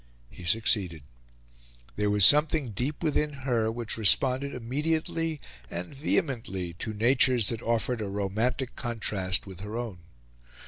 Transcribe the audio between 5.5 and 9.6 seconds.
and vehemently to natures that offered a romantic contrast with